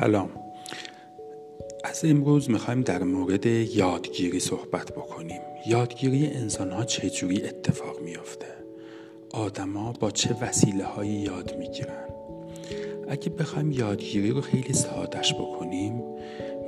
سلام. 0.00 0.30
از 1.84 2.04
امروز 2.04 2.50
می‌خوایم 2.50 2.80
در 2.80 3.02
مورد 3.02 3.46
یادگیری 3.46 4.40
صحبت 4.40 4.92
بکنیم. 4.92 5.40
یادگیری 5.66 6.26
انسان 6.26 6.70
ها 6.70 6.84
چجوری 6.84 7.44
اتفاق 7.44 8.00
میافته؟ 8.00 8.46
آدما 9.30 9.92
با 9.92 10.10
چه 10.10 10.36
وسیله 10.40 10.84
هایی 10.84 11.10
یاد 11.10 11.56
می‌گیرن؟ 11.58 12.08
اگه 13.08 13.30
بخوایم 13.30 13.72
یادگیری 13.72 14.30
رو 14.30 14.40
خیلی 14.40 14.72
سادش 14.72 15.34
بکنیم 15.34 16.02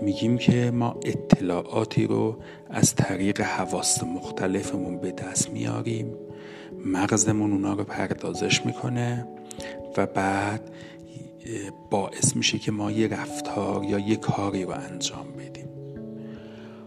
میگیم 0.02 0.38
که 0.38 0.70
ما 0.70 1.00
اطلاعاتی 1.04 2.06
رو 2.06 2.36
از 2.70 2.94
طریق 2.94 3.40
حواس 3.40 4.02
مختلفمون 4.04 4.98
به 4.98 5.12
دست 5.12 5.50
میاریم 5.50 6.16
مغزمون 6.84 7.52
اونا 7.52 7.72
رو 7.72 7.84
پردازش 7.84 8.66
می‌کنه 8.66 9.28
و 9.96 10.06
بعد 10.06 10.70
باعث 11.90 12.36
میشه 12.36 12.58
که 12.58 12.72
ما 12.72 12.90
یه 12.90 13.08
رفتار 13.08 13.84
یا 13.84 13.98
یه 13.98 14.16
کاری 14.16 14.64
رو 14.64 14.70
انجام 14.70 15.26
بدیم. 15.32 15.68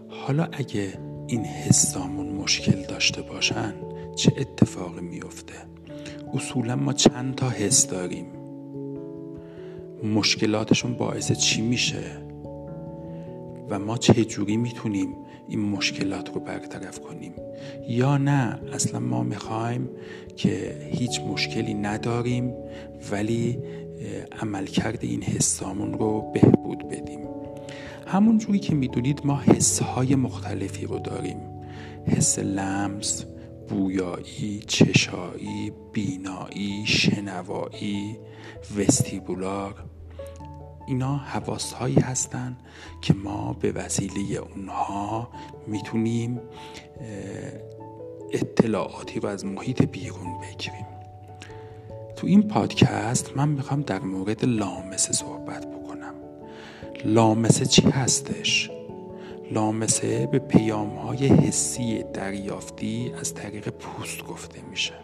حالا 0.08 0.48
اگه 0.52 0.98
این 1.26 1.44
حسامون 1.44 2.26
مشکل 2.26 2.82
داشته 2.82 3.22
باشن 3.22 3.74
چه 4.16 4.32
اتفاقی 4.36 5.00
میفته؟ 5.00 5.54
اصولا 6.34 6.76
ما 6.76 6.92
چند 6.92 7.34
تا 7.34 7.48
حس 7.48 7.86
داریم. 7.86 8.26
مشکلاتشون 10.04 10.94
باعث 10.94 11.32
چی 11.32 11.62
میشه؟ 11.62 12.02
و 13.70 13.78
ما 13.78 13.98
چه 13.98 14.24
جوری 14.24 14.56
می‌تونیم 14.56 15.16
این 15.48 15.60
مشکلات 15.60 16.34
رو 16.34 16.40
برطرف 16.40 17.00
کنیم؟ 17.00 17.34
یا 17.88 18.18
نه 18.18 18.60
اصلا 18.72 19.00
ما 19.00 19.22
می‌خوایم 19.22 19.88
که 20.36 20.76
هیچ 20.92 21.20
مشکلی 21.20 21.74
نداریم 21.74 22.54
ولی 23.12 23.58
عملکرد 24.42 25.04
این 25.04 25.22
حسامون 25.22 25.92
رو 25.92 26.20
بهبود 26.20 26.88
بدیم. 26.88 27.20
همون 28.06 28.38
جوری 28.38 28.58
که 28.58 28.74
می‌دونید 28.74 29.20
ما 29.24 29.40
حسهای 29.40 30.14
مختلفی 30.14 30.86
رو 30.86 30.98
داریم. 30.98 31.36
حس 32.06 32.38
لمس 32.38 33.24
بویایی، 33.68 34.62
چشایی، 34.66 35.72
بینایی، 35.92 36.86
شنوایی، 36.86 38.16
وستیبولار 38.76 39.74
اینا 40.86 41.16
حواس 41.16 41.72
هایی 41.72 42.00
هستند 42.00 42.56
که 43.02 43.14
ما 43.14 43.52
به 43.52 43.72
وسیله 43.72 44.38
اونها 44.38 45.28
می‌تونیم 45.66 46.40
اطلاعاتی 48.32 49.20
رو 49.20 49.28
از 49.28 49.44
محیط 49.44 49.82
بیرون 49.82 50.38
بگیریم. 50.40 50.86
تو 52.20 52.26
این 52.26 52.48
پادکست 52.48 53.36
من 53.36 53.48
می‌خوام 53.48 53.82
در 53.82 54.00
مورد 54.00 54.44
لامسه 54.44 55.12
صحبت 55.12 55.66
بکنم. 55.66 56.14
لامسه 57.04 57.66
چی 57.66 57.90
هستش؟ 57.90 58.70
لامسه 59.52 60.26
به 60.26 60.38
پیام 60.38 60.88
های 60.88 61.26
حسی 61.26 62.04
دریافتی 62.12 63.12
از 63.20 63.34
طریق 63.34 63.68
پوست 63.68 64.24
گفته 64.24 64.60
میشه. 64.70 64.94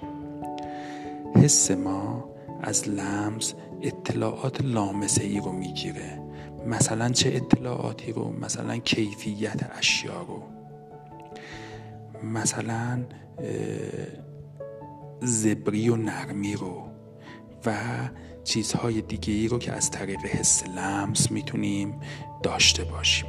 حس 1.35 1.71
ما 1.71 2.25
از 2.63 2.89
لمس 2.89 3.55
اطلاعات 3.83 4.61
لامسه 4.61 5.25
ای 5.25 5.41
رو 5.41 5.53
می‌گیره. 5.53 6.23
مثلا 6.67 7.09
چه 7.09 7.33
اطلاعاتی 7.35 8.13
رو؟ 8.13 8.33
مثلا 8.41 8.77
کیفیت 8.77 9.71
اشیا 9.79 10.23
رو. 10.23 10.43
مثلا 12.29 13.05
زبری 15.23 15.89
و 15.89 15.97
نرمی 15.97 16.55
رو. 16.55 16.96
و 17.67 17.73
چیزهای 18.45 19.01
دیگه 19.01 19.33
ای 19.33 19.49
رو 19.49 19.59
که 19.59 19.73
از 19.73 19.91
طریق 19.91 20.21
حس 20.21 20.65
لمس 20.67 21.31
می‌تونیم 21.31 22.01
داشته 22.43 22.85
باشیم. 22.85 23.29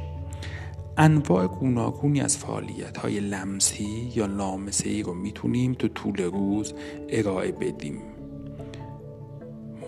انواع 0.96 1.46
گوناگونی 1.46 2.20
از 2.20 2.36
فعالیت 2.36 2.96
های 2.96 3.20
لمسی 3.20 4.12
یا 4.14 4.26
لامسه 4.26 5.02
رو 5.02 5.14
می‌تونیم 5.14 5.74
تو 5.74 5.88
طول 5.88 6.22
روز 6.22 6.74
ارائه 7.08 7.52
بدیم. 7.52 8.02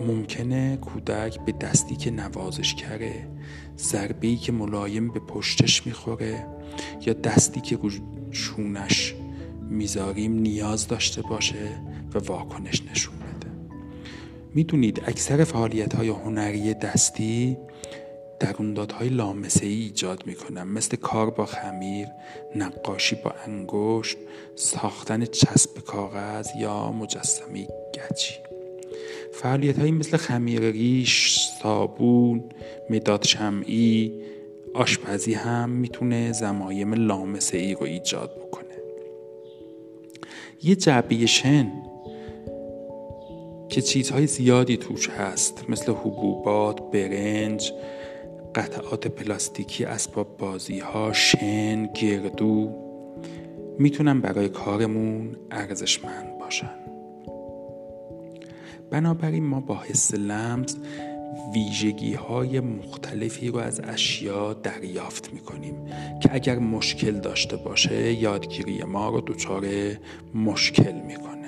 ممکنه 0.07 0.77
کودک 0.77 1.39
به 1.39 1.51
دستی 1.51 1.95
که 1.95 2.11
نوازش 2.11 2.75
کرده 2.75 3.27
ضربه 3.77 4.35
که 4.35 4.51
ملایم 4.51 5.11
به 5.11 5.19
پشتش 5.19 5.85
می‌خوره 5.87 6.47
یا 7.05 7.13
دستی 7.13 7.61
که 7.61 7.79
شونش 8.31 9.15
می‌ذاریم 9.69 10.33
نیاز 10.33 10.87
داشته 10.87 11.21
باشه 11.21 11.81
و 12.13 12.19
واکنش 12.19 12.83
نشون 12.91 13.20
می‌دونید 14.53 15.01
اکثر 15.07 15.43
فعالیت 15.43 15.95
های 15.95 16.07
هنری 16.07 16.73
دستی 16.73 17.57
دروندادهای 18.39 19.09
لامسه 19.09 19.65
ای 19.65 19.73
ایجاد 19.73 20.23
می‌کنن 20.25 20.63
مثل 20.63 20.97
کار 20.97 21.29
با 21.29 21.45
خمیر، 21.45 22.07
نقاشی 22.55 23.15
با 23.15 23.33
انگشت، 23.47 24.17
ساختن 24.55 25.25
چسب 25.25 25.79
کاغذ 25.79 26.47
یا 26.59 26.91
مجسمه 26.91 27.67
گچی. 27.93 28.33
فعالیت 29.33 29.79
هایی 29.79 29.91
مثل 29.91 30.17
خمیر 30.17 30.61
ریش، 30.61 31.39
صابون، 31.61 32.43
مداد 32.89 33.23
شمعی، 33.23 34.21
آشپزی 34.73 35.33
هم 35.33 35.69
می‌تونه 35.69 36.31
زمایم 36.31 36.93
لامسه 36.93 37.57
ای 37.57 37.73
رو 37.73 37.83
ایجاد 37.83 38.35
بکنه. 38.35 38.65
یه 40.63 40.75
جعبه 40.75 41.25
شن 41.25 41.71
که 43.71 43.81
چیزهای 43.81 44.27
زیادی 44.27 44.77
توش 44.77 45.09
هست. 45.09 45.65
مثل 45.69 45.91
حبوبات، 45.91 46.91
برنج، 46.91 47.71
قطعات 48.55 49.07
پلاستیکی 49.07 49.85
اسباب 49.85 50.37
بازی 50.37 50.79
ها، 50.79 51.13
شن، 51.13 51.85
گردو. 51.85 52.69
می‌تونن 53.79 54.21
برای 54.21 54.49
کارمون 54.49 55.35
ارزشمند 55.51 56.39
باشن. 56.39 56.75
بنابراین 58.89 59.45
ما 59.45 59.59
با 59.59 59.75
حس 59.75 60.13
لمس 60.13 60.75
ویژگی 61.53 62.13
های 62.13 62.59
مختلفی 62.59 63.47
رو 63.47 63.57
از 63.57 63.81
اشیا 63.83 64.53
دریافت 64.53 65.33
می 65.33 65.39
کنیم 65.39 65.85
که 66.21 66.29
اگر 66.33 66.59
مشکل 66.59 67.11
داشته 67.11 67.57
باشه 67.57 68.13
یادگیری 68.13 68.83
ما 68.83 69.09
رو 69.09 69.21
دچار 69.21 69.65
مشکل 70.35 70.93
می‌کنه. 71.07 71.40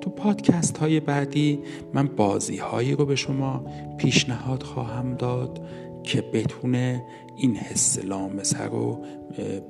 تو 0.00 0.10
پادکست 0.10 0.78
های 0.78 1.00
بعدی 1.00 1.58
من 1.94 2.06
بازی 2.06 2.56
هایی 2.56 2.92
رو 2.92 3.06
به 3.06 3.16
شما 3.16 3.64
پیشنهاد 3.98 4.62
خواهم 4.62 5.14
داد 5.14 5.60
که 6.02 6.20
بتونه 6.22 7.02
این 7.36 7.56
حس 7.56 7.98
لامسه 8.04 8.64
رو 8.64 9.04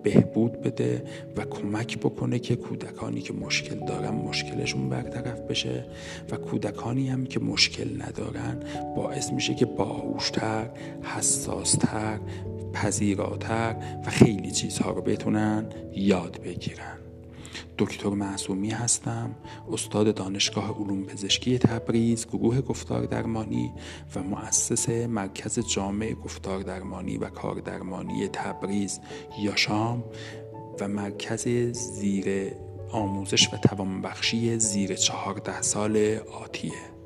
بهبود 0.03 0.61
بده 0.61 1.05
و 1.37 1.45
کمک 1.45 1.99
بکنه 1.99 2.39
که 2.39 2.57
کودکانی 2.57 3.21
که 3.21 3.33
مشکل 3.33 3.87
دارن 3.87 4.11
مشکلشون 4.11 4.89
برطرف 4.89 5.41
بشه 5.41 5.85
و 6.31 6.37
کودکانی 6.37 7.09
هم 7.09 7.27
که 7.27 7.41
مشکل 7.41 8.03
ندارن 8.03 8.63
باعث 8.97 9.33
میشه 9.33 9.55
که 9.55 9.67
باهوشتر 9.67 10.71
حساستر 11.03 12.19
پذیراتر 12.73 13.77
و 14.07 14.11
خیلی 14.11 14.51
چیزها 14.51 14.91
رو 14.91 15.03
بتونن 15.03 15.67
یاد 15.93 16.41
بگیرن. 16.45 17.10
دکتر 17.81 18.09
معصومی 18.09 18.71
هستم 18.71 19.35
استاد 19.73 20.15
دانشگاه 20.15 20.79
علوم 20.79 21.05
پزشکی 21.05 21.59
تبریز 21.59 22.27
گروه 22.27 22.61
گفتار 22.61 23.05
درمانی 23.07 23.73
و 24.17 24.23
مؤسس 24.23 24.89
مرکز 24.89 25.59
جامع 25.59 26.13
گفتار 26.13 26.63
درمانی 26.63 27.19
و 27.19 27.29
کار 27.29 27.55
درمانی 27.55 28.29
تبریز. 28.29 29.01
یاشام 29.39 30.05
و 30.81 30.89
مرکز 30.89 31.49
زیر 31.73 32.53
آموزش 32.93 33.55
و 33.55 33.57
توانبخشی 33.57 34.59
زیر 34.59 34.95
چهارده 34.95 35.63
سال 35.63 36.19
آتیه. 36.43 37.00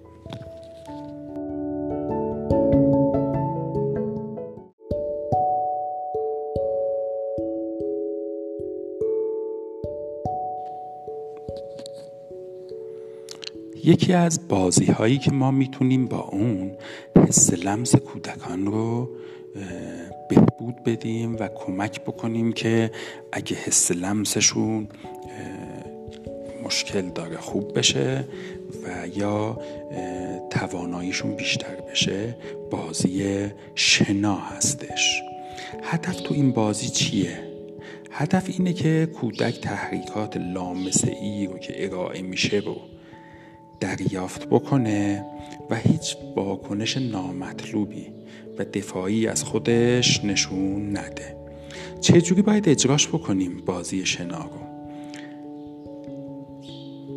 یکی 13.84 14.12
از 14.12 14.48
بازی 14.48 14.84
هایی 14.84 15.19
که 15.19 15.31
ما 15.31 15.50
می‌تونیم 15.50 16.06
با 16.06 16.20
اون 16.20 16.72
حس 17.28 17.52
لمس 17.52 17.96
کودکان 17.96 18.66
رو 18.66 19.08
بهبود 20.28 20.84
بدیم 20.84 21.36
و 21.36 21.48
کمک 21.48 22.00
بکنیم 22.00 22.52
که 22.52 22.90
اگه 23.32 23.56
حس 23.56 23.90
لمسشون 23.90 24.88
مشکل 26.64 27.08
داره 27.08 27.36
خوب 27.36 27.78
بشه 27.78 28.25
و 28.84 29.08
یا 29.08 29.58
تواناییشون 30.50 31.34
بیشتر 31.36 31.76
بشه 31.90 32.36
بازی 32.70 33.46
شنا 33.75 34.36
هستش 34.36 35.22
هدف 35.82 36.20
تو 36.20 36.34
این 36.34 36.52
بازی 36.52 36.88
چیه؟ 36.88 37.38
هدف 38.10 38.44
اینه 38.58 38.72
که 38.72 39.08
کودک 39.20 39.60
تحریکات 39.60 40.36
لامسه 40.36 41.10
ای 41.10 41.46
رو 41.46 41.58
که 41.58 41.84
ارائه 41.84 42.22
میشه 42.22 42.56
رو 42.56 42.76
دریافت 43.80 44.48
بکنه 44.48 45.24
و 45.70 45.76
هیچ 45.76 46.16
واکنش 46.36 46.96
نامطلوبی 46.96 48.06
و 48.58 48.64
دفاعی 48.64 49.26
از 49.26 49.44
خودش 49.44 50.24
نشون 50.24 50.96
نده. 50.96 51.36
چجوری 52.00 52.42
باید 52.42 52.68
اجراش 52.68 53.08
بکنیم 53.08 53.62
بازی 53.66 54.06
شنا 54.06 54.38
رو 54.38 54.64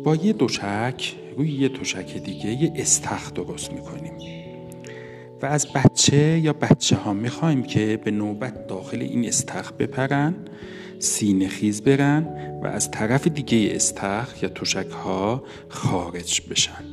با 0.04 0.16
یه 0.16 0.32
دوشک 0.32 1.14
روی 1.36 1.52
یه 1.52 1.68
دوشک 1.68 2.16
دیگه 2.24 2.62
یه 2.62 2.72
استخ 2.76 3.32
درست 3.32 3.72
می‌کنیم. 3.72 4.12
و 5.42 5.46
از 5.46 5.66
بچه 5.72 6.38
یا 6.38 6.52
بچه 6.52 6.96
ها 6.96 7.12
می‌خوایم 7.12 7.62
که 7.62 8.00
به 8.04 8.10
نوبت 8.10 8.66
داخل 8.66 9.00
این 9.00 9.28
استخ 9.28 9.72
بپرن 9.72 10.34
سینه 10.98 11.48
خیز 11.48 11.82
برن 11.82 12.26
و 12.62 12.66
از 12.66 12.90
طرف 12.90 13.26
دیگه 13.26 13.68
استخ 13.74 14.42
یا 14.42 14.48
تشک 14.48 14.90
ها 15.04 15.42
خارج 15.68 16.42
بشن. 16.50 16.84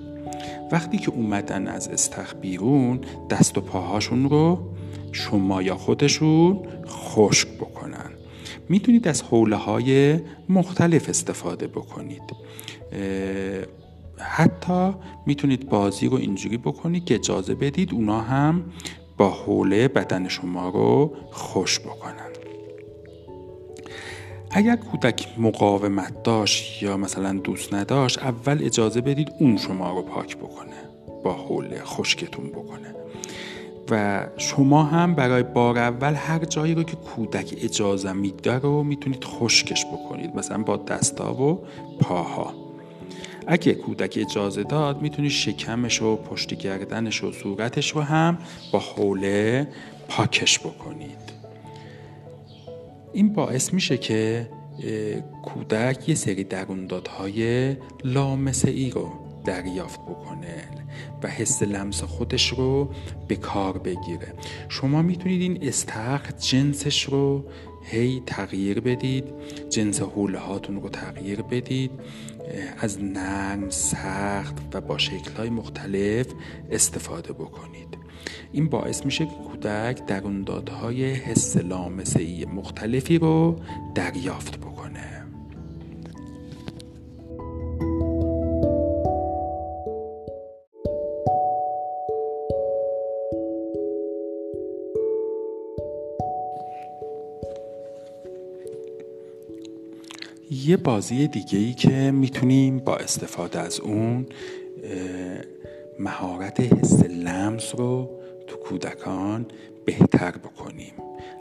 وقتی 0.72 0.98
که 0.98 1.10
اومدن 1.10 1.68
از 1.68 1.88
استخ 1.88 2.36
بیرون 2.36 3.00
دست 3.30 3.58
و 3.58 3.62
پاهاشون 3.62 4.30
رو 4.30 4.60
شما 5.12 5.62
یا 5.62 5.76
خودشون 5.76 6.60
خشک 6.88 7.48
بکنن. 7.48 8.12
می‌تونید 8.70 9.08
از 9.08 9.22
حوله 9.22 9.56
های 9.56 10.20
مختلف 10.50 11.10
استفاده 11.10 11.68
بکنید. 11.68 12.36
حتی 14.18 14.94
می‌تونید 15.26 15.70
بازی 15.70 16.08
رو 16.08 16.18
اینجوری 16.18 16.58
بکنید 16.58 17.06
که 17.06 17.16
اجازه 17.16 17.56
بدید 17.56 17.94
اونا 17.94 18.22
هم 18.22 18.64
با 19.18 19.30
حوله 19.30 19.88
بدن 19.88 20.28
شما 20.28 20.70
رو 20.70 21.14
خوش 21.32 21.80
بکنن. 21.80 22.45
اگر 24.58 24.76
کودک 24.76 25.28
مقاومت 25.38 26.24
داشت 26.24 26.84
یا 26.84 26.98
مثلا 26.98 27.34
دوست 27.34 27.74
نداشت 27.74 28.20
اول 28.20 28.64
اجازه 28.64 29.02
بدید 29.02 29.32
اون 29.40 29.58
شما 29.58 29.92
رو 29.92 30.02
پاک 30.02 30.38
بکنه 30.38 30.76
با 31.24 31.34
حوله 31.34 31.82
خشکتون 31.84 32.50
بکنه. 32.50 32.96
و 33.92 34.26
شما 34.38 34.84
هم 34.84 35.16
برای 35.16 35.44
بار 35.44 35.78
اول 35.78 36.14
هر 36.14 36.46
جایی 36.46 36.76
رو 36.76 36.84
که 36.84 36.96
کودک 36.96 37.56
اجازه 37.62 38.14
میده 38.14 38.54
رو 38.60 38.84
می‌تونید 38.84 39.24
خشکش 39.24 39.86
بکنید 39.86 40.36
مثلا 40.36 40.64
با 40.64 40.78
دستا 40.78 41.34
و 41.34 41.66
پاها. 42.00 42.54
اگه 43.48 43.74
کودک 43.74 44.18
اجازه 44.22 44.64
داد 44.64 45.02
می‌تونید 45.02 45.32
شکمش 45.32 46.02
و 46.02 46.16
پشت 46.16 46.54
گردنش 46.54 47.24
و 47.24 47.32
صورتش 47.32 47.92
رو 47.92 48.02
هم 48.02 48.38
با 48.72 48.80
حوله 48.80 49.68
پاکش 50.10 50.60
بکنید. 50.60 51.35
این 53.16 53.34
باعث 53.34 53.74
میشه 53.74 53.98
که 53.98 54.50
کودک 55.44 56.10
یه 56.10 56.16
سری 56.16 56.44
دروندادهای 56.44 57.76
لامسه 58.04 58.72
ای 58.72 58.90
رو 58.90 59.12
دریافت 59.46 60.02
بکنه 60.02 60.64
و 61.24 61.28
حس 61.28 61.64
لمس 61.64 62.04
خودش 62.04 62.50
رو 62.50 62.90
به 63.28 63.36
کار 63.36 63.78
بگیره. 63.78 64.34
شما 64.70 65.02
می‌تونید 65.02 65.42
این 65.42 65.68
استخر 65.68 66.32
جنسش 66.40 67.04
رو 67.04 67.46
هی 67.84 68.24
تغییر 68.26 68.80
بدید 68.80 69.24
جنس 69.70 70.02
حوله 70.02 70.40
هاتون 70.40 70.82
رو 70.82 70.90
تغییر 70.90 71.42
بدید 71.42 71.92
از 72.78 73.04
نرم 73.04 73.70
سخت 73.70 74.56
و 74.74 74.82
با 74.82 74.98
شکلهای 74.98 75.50
مختلف 75.50 76.28
استفاده 76.72 77.34
بکنید. 77.34 77.98
این 78.52 78.70
باعث 78.70 79.06
میشه 79.06 79.26
که 79.26 79.32
کودک 79.32 80.06
دروندادهای 80.08 81.14
حس 81.14 81.58
لامسه 81.58 82.46
مختلفی 82.46 83.18
رو 83.18 83.60
دریافت 83.96 84.58
بکنه. 84.58 85.26
یه 100.66 100.78
بازی 100.78 101.28
دیگه 101.28 101.60
ای 101.60 101.74
که 101.74 102.12
می‌تونیم 102.12 102.80
با 102.80 102.96
استفاده 102.96 103.60
از 103.60 103.80
اون 103.80 104.26
مهارت 106.00 106.60
حس 106.60 107.04
لمس 107.04 107.76
رو 107.76 108.10
کودکان 108.70 109.46
بهتر 109.86 110.32
بکنیم. 110.32 110.94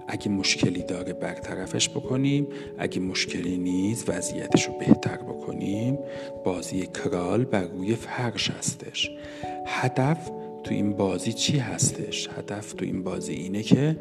اگه 0.09 0.29
مشکلی 0.29 0.83
داره 0.83 1.13
برطرفش 1.13 1.89
بکنیم. 1.89 2.47
اگه 2.79 3.01
مشکلی 3.01 3.59
نیست 3.59 4.09
وضعیتش 4.09 4.67
رو 4.67 4.79
بهتر 4.79 5.17
بکنیم. 5.17 5.99
بازی 6.45 6.87
کرال 6.87 7.45
بر 7.45 7.65
روی 7.65 7.95
فرش 7.95 8.51
هستش. 8.51 9.11
هدف 9.67 10.31
تو 10.65 10.75
این 10.75 10.93
بازی 10.93 11.33
چی 11.33 11.59
هستش؟ 11.59 12.29
هدف 12.39 12.73
تو 12.73 12.85
این 12.85 13.03
بازی 13.03 13.33
اینه 13.33 13.63
که 13.63 13.97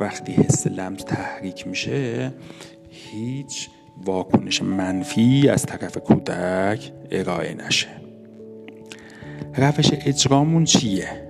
وقتی 0.00 0.32
حس 0.32 0.66
لمس 0.66 1.02
تحریک 1.02 1.66
میشه 1.66 2.32
هیچ 2.90 3.68
واکنش 4.04 4.62
منفی 4.62 5.48
از 5.48 5.66
طرف 5.66 5.98
کودک 5.98 6.92
ارائه 7.10 7.54
نشه. 7.54 7.88
روش 9.56 9.90
اجرامون 9.92 10.64
چیه؟ 10.64 11.23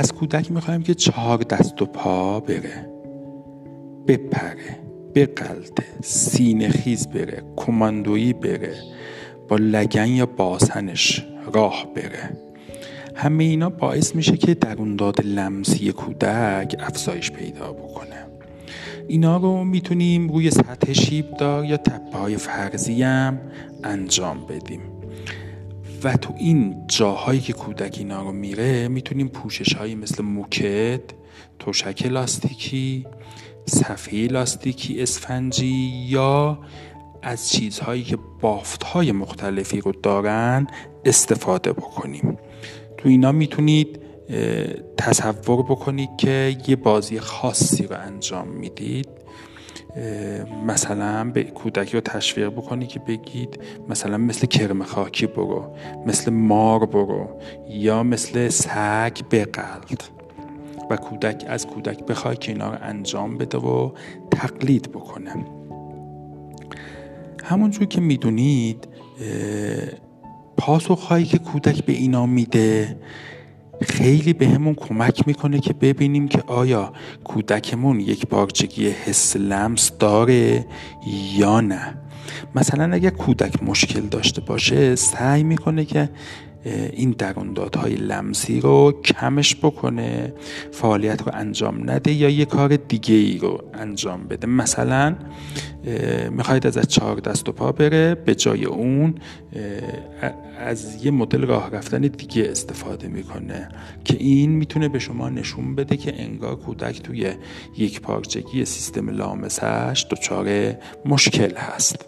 از 0.00 0.12
کودک 0.12 0.52
می‌خوایم 0.52 0.82
که 0.82 0.94
چهار 0.94 1.38
دست 1.38 1.82
و 1.82 1.86
پا 1.86 2.40
بره 2.40 2.90
بپره 4.06 4.78
بقلده 5.14 5.84
سینه 6.02 6.68
خیز 6.68 7.08
بره 7.08 7.42
کماندویی 7.56 8.32
بره 8.32 8.74
با 9.48 9.56
لگن 9.56 10.06
یا 10.06 10.26
باسنش 10.26 11.26
راه 11.52 11.86
بره. 11.94 12.38
همه 13.14 13.44
اینا 13.44 13.70
باعث 13.70 14.14
میشه 14.14 14.36
که 14.36 14.54
داد 14.54 15.26
لمسی 15.26 15.92
کودک 15.92 16.76
افزایش 16.78 17.30
پیدا 17.30 17.72
بکنه. 17.72 18.26
اینا 19.08 19.36
رو 19.36 19.64
می‌تونیم 19.64 20.28
روی 20.28 20.50
سطح 20.50 20.92
شیبدار 20.92 21.64
یا 21.64 21.76
تپه 21.76 22.18
های 22.18 22.36
فرضی 22.36 23.02
هم 23.02 23.40
انجام 23.84 24.46
بدیم. 24.46 24.97
و 26.04 26.16
تو 26.16 26.34
این 26.38 26.86
جاهایی 26.86 27.40
که 27.40 27.52
کودک 27.52 27.96
اینا 27.98 28.22
رو 28.22 28.32
میره 28.32 28.88
می‌تونیم 28.88 29.28
پوشش 29.28 29.74
هایی 29.74 29.94
مثل 29.94 30.22
موکت 30.22 31.00
توشک 31.58 32.06
لاستیکی 32.06 33.06
صفحه 33.66 34.26
لاستیکی 34.26 35.02
اسفنجی 35.02 36.06
یا 36.08 36.58
از 37.22 37.50
چیزهایی 37.50 38.02
که 38.02 38.18
بافت 38.40 38.82
های 38.82 39.12
مختلفی 39.12 39.80
رو 39.80 39.92
دارن 40.02 40.66
استفاده 41.04 41.72
بکنیم. 41.72 42.38
تو 42.96 43.08
اینا 43.08 43.32
می‌تونید 43.32 44.00
تصور 44.96 45.62
بکنید 45.62 46.10
که 46.18 46.56
یه 46.68 46.76
بازی 46.76 47.20
خاصی 47.20 47.86
رو 47.86 47.96
انجام 48.00 48.48
می‌دید. 48.48 49.08
مثلا 50.66 51.30
به 51.30 51.44
کودکی 51.44 51.92
رو 51.92 52.00
تشویق 52.00 52.48
بکنی 52.48 52.86
که 52.86 52.98
بگید 52.98 53.60
مثلا 53.88 54.18
مثل 54.18 54.46
کرم 54.46 54.82
خاکی 54.82 55.26
برو 55.26 55.76
مثل 56.06 56.30
مار 56.30 56.86
برو 56.86 57.40
یا 57.68 58.02
مثل 58.02 58.48
سگ 58.48 59.16
بقلد 59.30 60.04
و 60.90 60.96
کودک 60.96 61.44
از 61.48 61.66
کودک 61.66 62.06
بخوای 62.06 62.36
که 62.36 62.52
اینا 62.52 62.70
رو 62.70 62.78
انجام 62.82 63.38
بده 63.38 63.58
و 63.58 63.90
تقلید 64.30 64.92
بکنه. 64.92 65.46
همونجور 67.44 67.86
که 67.86 68.00
می‌دونید 68.00 68.88
پاسخهایی 70.56 71.24
که 71.24 71.38
کودک 71.38 71.84
به 71.84 71.92
اینا 71.92 72.26
میده 72.26 72.96
خیلی 73.82 74.32
بهمون 74.32 74.74
به 74.74 74.80
کمک 74.80 75.28
می‌کنه 75.28 75.58
که 75.58 75.72
ببینیم 75.72 76.28
که 76.28 76.42
آیا 76.46 76.92
کودکمون 77.24 78.00
یک 78.00 78.26
پارچگی 78.26 78.88
حس 78.88 79.36
لمس 79.36 79.92
داره 79.98 80.66
یا 81.36 81.60
نه. 81.60 81.94
مثلا 82.54 82.94
اگر 82.94 83.10
کودک 83.10 83.62
مشکل 83.62 84.00
داشته 84.00 84.40
باشه 84.40 84.96
سعی 84.96 85.42
می‌کنه 85.42 85.84
که 85.84 86.10
این 86.92 87.10
دروندادهای 87.10 87.94
لمسی 87.94 88.60
رو 88.60 89.00
کمش 89.04 89.56
بکنه 89.56 90.34
فعالیت 90.72 91.22
رو 91.22 91.32
انجام 91.34 91.90
نده 91.90 92.12
یا 92.12 92.28
یه 92.28 92.44
کار 92.44 92.76
دیگه 92.76 93.14
ای 93.14 93.38
رو 93.38 93.62
انجام 93.74 94.24
بده. 94.28 94.46
مثلا 94.46 95.16
می‌خواید 96.30 96.66
از 96.66 96.78
چهار 96.88 97.16
دست 97.16 97.48
و 97.48 97.52
پا 97.52 97.72
بره 97.72 98.14
به 98.14 98.34
جای 98.34 98.64
اون 98.64 99.14
از 100.58 101.04
یه 101.04 101.10
مدل 101.10 101.46
راه 101.46 101.70
رفتن 101.70 102.00
دیگه 102.00 102.50
استفاده 102.50 103.08
می‌کنه 103.08 103.68
که 104.04 104.16
این 104.20 104.50
می‌تونه 104.50 104.88
به 104.88 104.98
شما 104.98 105.28
نشون 105.28 105.74
بده 105.74 105.96
که 105.96 106.22
انگار 106.22 106.56
کودک 106.56 107.02
توی 107.02 107.32
یک 107.76 108.00
پارچگی 108.00 108.64
سیستم 108.64 109.10
لامسش 109.10 110.06
دچار 110.10 110.74
مشکل 111.04 111.56
هست. 111.56 112.04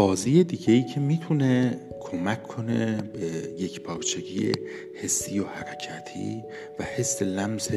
بازی 0.00 0.44
دیگه 0.44 0.72
ای 0.72 0.82
که 0.82 1.00
می‌تونه 1.00 1.78
کمک 2.00 2.42
کنه 2.42 3.02
به 3.02 3.26
یک 3.58 3.80
پارچگی 3.80 4.52
حسی 4.94 5.38
و 5.38 5.44
حرکتی 5.44 6.44
و 6.78 6.82
حس 6.82 7.22
لمس 7.22 7.70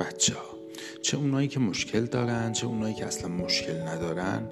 بچه 0.00 0.34
ها 0.34 0.58
چه 1.02 1.16
اونایی 1.16 1.48
که 1.48 1.60
مشکل 1.60 2.04
دارن 2.04 2.52
چه 2.52 2.66
اونایی 2.66 2.94
که 2.94 3.06
اصلا 3.06 3.28
مشکل 3.28 3.80
ندارن 3.80 4.48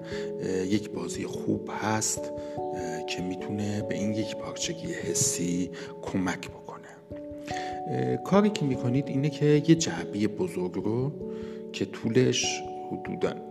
یک 0.67 0.91
بازی 0.91 1.25
خوب 1.25 1.71
هست 1.83 2.33
که 3.09 3.23
می‌تونه 3.23 3.83
به 3.83 3.95
این 3.95 4.13
یک 4.13 4.37
پارچگی 4.37 4.93
حسی 4.93 5.71
کمک 6.03 6.49
بکنه. 6.49 6.89
کاری 8.25 8.51
که 8.51 8.65
می‌کنید 8.65 9.09
اینه 9.09 9.31
که 9.31 9.63
یه 9.69 9.75
جعبی 9.75 10.27
بزرگ 10.27 10.73
رو 10.75 11.13
که 11.73 11.85
طولش 11.85 12.63
حدودا 12.91 13.50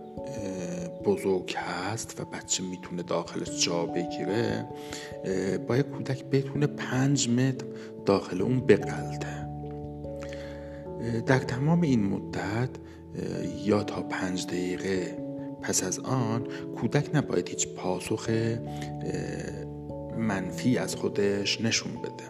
بزرگ 1.04 1.54
هست 1.56 2.20
و 2.20 2.24
بچه 2.24 2.62
می‌تونه 2.62 3.02
داخلش 3.02 3.64
جا 3.64 3.86
بگیره 3.86 4.68
باید 5.68 5.86
کودک 5.86 6.24
بتونه 6.24 6.66
پنج 6.66 7.28
متر 7.28 7.66
داخل 8.06 8.42
اون 8.42 8.60
بقلده 8.60 9.50
در 11.26 11.38
تمام 11.38 11.80
این 11.80 12.04
مدت 12.04 12.70
یا 13.64 13.82
تا 13.82 14.02
پنج 14.02 14.46
دقیقه 14.46 15.18
پس 15.62 15.84
از 15.84 15.98
آن 15.98 16.46
کودک 16.76 17.10
نباید 17.14 17.48
هیچ 17.48 17.68
پاسخ 17.68 18.30
منفی 20.20 20.78
از 20.78 20.96
خودش 20.96 21.60
نشون 21.60 21.92
بده. 21.92 22.24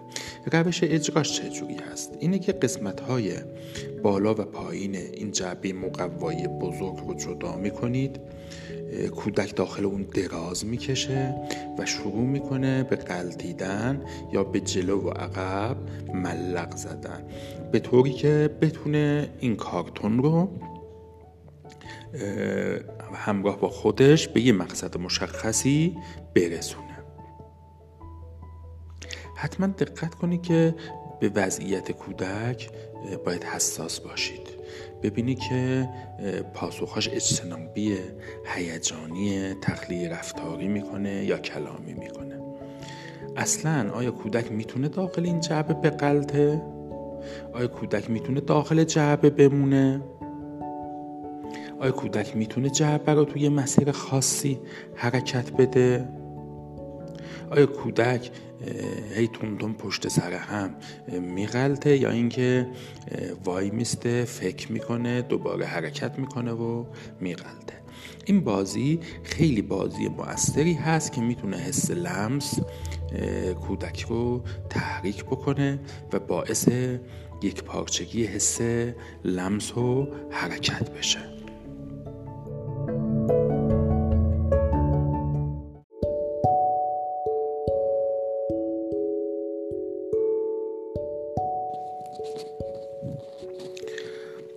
روش 0.58 0.80
اجراش 0.82 1.40
چجوری 1.40 1.76
هست؟ 1.92 2.16
اینه 2.20 2.38
که 2.38 2.52
قسمت 2.52 3.00
های 3.00 3.32
بالا 4.02 4.30
و 4.30 4.34
پایین 4.34 4.96
این 4.96 5.30
جعبه 5.30 5.72
مقوایی 5.72 6.48
بزرگ 6.48 6.96
رو 6.96 7.14
جدا 7.14 7.56
می 7.56 7.70
کنید 7.70 8.20
کودک 9.16 9.56
داخل 9.56 9.84
اون 9.84 10.02
دراز 10.02 10.66
می‌کشه 10.66 11.34
و 11.78 11.86
شروع 11.86 12.24
می‌کنه 12.26 12.82
به 12.82 12.96
قلتیدن 12.96 14.04
یا 14.32 14.44
به 14.44 14.60
جلو 14.60 15.00
و 15.00 15.10
عقب 15.10 15.76
ملق 16.14 16.76
زدن. 16.76 17.24
به 17.72 17.78
طوری 17.78 18.12
که 18.12 18.50
بتونه 18.60 19.28
این 19.40 19.56
کارتون 19.56 20.18
رو 20.18 20.48
همراه 23.14 23.60
با 23.60 23.68
خودش 23.68 24.28
به 24.28 24.40
یه 24.40 24.52
مقصد 24.52 24.98
مشخصی 24.98 25.96
برسونه. 26.34 26.89
حتما 29.40 29.66
دقت 29.66 30.14
کنید 30.14 30.42
که 30.42 30.74
به 31.20 31.30
وضعیت 31.34 31.92
کودک 31.92 32.70
باید 33.24 33.44
حساس 33.44 34.00
باشید 34.00 34.48
ببینی 35.02 35.34
که 35.34 35.88
پاسخهاش 36.54 37.08
اجتنابی 37.08 37.98
هیجانی 38.44 39.54
تخلیه 39.62 40.08
رفتاری 40.08 40.68
می‌کنه 40.68 41.24
یا 41.24 41.38
کلامی 41.38 41.94
می‌کنه 41.94 42.40
اصلا 43.36 43.90
آیا 43.90 44.10
کودک 44.10 44.52
می‌تونه 44.52 44.88
داخل 44.88 45.24
این 45.24 45.40
جعبه 45.40 45.74
بقلته؟ 45.74 46.62
آیا 47.52 47.66
کودک 47.66 48.10
می‌تونه 48.10 48.40
داخل 48.40 48.84
جعبه 48.84 49.30
بمونه؟ 49.30 50.00
آیا 51.80 51.92
کودک 51.92 52.36
می‌تونه 52.36 52.70
جعبه 52.70 53.14
رو 53.14 53.24
توی 53.24 53.48
مسیر 53.48 53.92
خاصی 53.92 54.60
حرکت 54.94 55.52
بده؟ 55.52 56.19
آیا 57.50 57.66
کودک 57.66 58.30
هی 59.14 59.28
تون 59.28 59.74
پشت 59.74 60.08
سر 60.08 60.32
هم 60.32 60.74
میغلطه 61.20 61.96
یا 61.96 62.10
اینکه 62.10 62.66
وای 63.44 63.70
میسته 63.70 64.24
فکر 64.24 64.72
می‌کنه 64.72 65.22
دوباره 65.22 65.66
حرکت 65.66 66.18
می‌کنه 66.18 66.52
و 66.52 66.84
میغلطه؟ 67.20 67.80
این 68.24 68.40
بازی 68.40 69.00
خیلی 69.22 69.62
بازی 69.62 70.08
موثری 70.08 70.72
هست 70.74 71.12
که 71.12 71.20
می‌تونه 71.20 71.56
حس 71.56 71.90
لمس 71.90 72.58
کودک 73.66 74.06
رو 74.08 74.42
تحریک 74.70 75.24
بکنه 75.24 75.78
و 76.12 76.18
باعث 76.18 76.68
یک 77.42 77.62
پارچگی 77.64 78.24
حس 78.24 78.60
لمس 79.24 79.76
و 79.76 80.08
حرکت 80.30 80.90
بشه. 80.90 81.18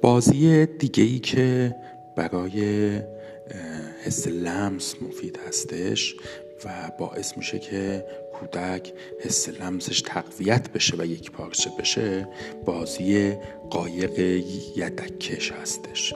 بازی 0.03 0.65
دیگه 0.65 1.03
ای 1.03 1.19
که 1.19 1.75
برای 2.15 2.89
حس 4.03 4.27
لمس 4.27 4.95
مفید 5.01 5.39
هستش 5.47 6.15
و 6.65 6.91
باعث 6.99 7.37
میشه 7.37 7.59
که 7.59 8.05
کودک 8.33 8.93
حس 9.19 9.49
لمسش 9.49 10.01
تقویت 10.01 10.69
بشه 10.69 10.95
و 10.97 11.05
یک 11.05 11.31
پارچه 11.31 11.69
بشه 11.79 12.27
بازی 12.65 13.33
قایق 13.69 14.19
یدکش 14.75 15.51
هستش. 15.51 16.13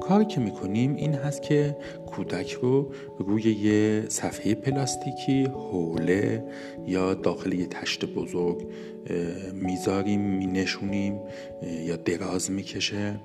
کاری 0.00 0.24
که 0.24 0.40
می‌کنیم 0.40 0.96
این 0.96 1.14
هست 1.14 1.42
که 1.42 1.76
کودک 2.06 2.52
رو 2.52 2.92
روی 3.18 3.42
یه 3.42 4.04
صفحه 4.08 4.54
پلاستیکی 4.54 5.44
حوله 5.44 6.44
یا 6.86 7.14
داخل 7.14 7.52
یه 7.52 7.66
تشت 7.66 8.04
بزرگ 8.04 8.66
می‌ذاریم 9.54 10.20
مینشونیم 10.20 11.20
یا 11.86 11.96
دراز 11.96 12.50
می‌کشه. 12.50 13.20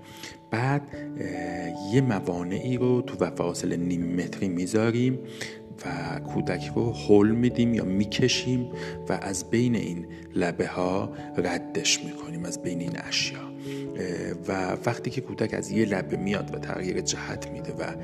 بعد 0.52 0.82
یه 1.94 2.02
موانعی 2.02 2.78
رو 2.78 3.02
تو 3.02 3.30
فاصله 3.30 3.78
نیم 3.78 4.16
متری 4.16 4.48
می‌ذاریم 4.48 5.20
و 5.86 6.20
کودک 6.20 6.72
رو 6.76 6.94
حل 6.94 7.32
میدیم 7.32 7.74
یا 7.74 7.84
می‌کشیم 7.84 8.70
و 9.10 9.20
از 9.22 9.50
بین 9.50 9.76
این 9.76 10.06
لبه 10.36 10.68
ها 10.68 11.10
ردش 11.38 12.04
می‌کنیم 12.04 12.46
از 12.46 12.62
بین 12.62 12.80
این 12.80 12.94
اشیا. 12.96 13.40
و 14.48 14.78
وقتی 14.86 15.10
که 15.10 15.22
کودک 15.22 15.54
از 15.54 15.72
یه 15.72 15.86
لبه 15.86 16.18
میاد 16.18 16.56
و 16.56 16.60
تغییر 16.60 17.02
جهت 17.02 17.48
میده 17.48 17.74
و 17.74 17.96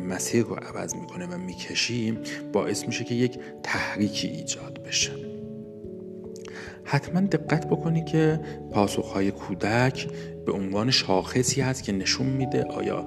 مسیر 0.00 0.44
رو 0.44 0.54
عوض 0.54 0.94
می‌کنه 0.94 1.26
و 1.26 1.38
می‌کشیم 1.38 2.18
باعث 2.52 2.86
میشه 2.86 3.04
که 3.04 3.14
یک 3.14 3.38
تحریکی 3.62 4.28
ایجاد 4.28 4.80
بشه. 4.86 5.12
حتما 6.84 7.20
دقت 7.20 7.66
بکنی 7.66 8.04
که 8.04 8.40
پاسخهای 8.72 9.30
کودک 9.30 10.08
به 10.46 10.52
عنوان 10.52 10.90
شاخصی 10.90 11.60
هست 11.60 11.84
که 11.84 11.92
نشون 11.92 12.26
میده 12.26 12.64
آیا 12.64 13.06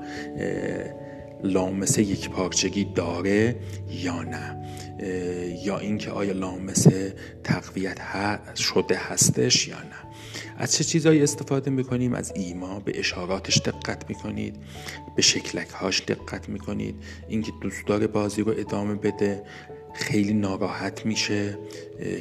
لامسه 1.44 2.02
یک 2.04 2.30
پارچگی 2.30 2.88
داره 2.96 3.56
یا 3.90 4.24
نه. 4.24 4.64
یا 5.64 5.80
اینکه 5.80 6.12
آیا 6.12 6.34
لامسه 6.34 7.14
تقویت 7.44 7.98
شده 8.56 8.96
هستش 8.98 9.68
یا 9.68 9.78
نه. 9.78 10.07
از 10.58 10.76
چه 10.76 10.84
چیزهایی 10.84 11.24
استفاده 11.24 11.72
می‌کنیم؟ 11.72 12.14
از 12.14 12.32
ایما 12.36 12.80
به 12.80 13.00
اشاراتش 13.00 13.58
دقت 13.58 14.10
می‌کنید 14.10 14.56
به 15.16 15.22
شکلک 15.22 15.70
هاش 15.70 16.02
دقت 16.02 16.50
می‌کنید. 16.50 16.96
اینکه 17.28 17.52
دوست 17.62 17.88
داره 17.88 18.08
بازی 18.08 18.42
رو 18.42 18.54
ادامه 18.58 18.96
بده 18.96 19.44
خیلی 19.94 20.34
ناراحت 20.34 21.06
میشه 21.06 21.58